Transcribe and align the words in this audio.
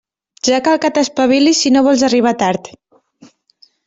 Ja 0.47 0.59
cal 0.67 0.77
que 0.85 0.89
t'espavilis 0.95 1.61
si 1.65 1.71
no 1.75 1.83
vols 1.87 2.05
arribar 2.07 2.33
tard. 2.45 2.71